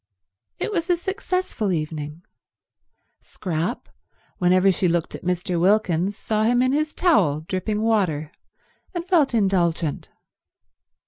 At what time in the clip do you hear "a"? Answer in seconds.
0.89-0.97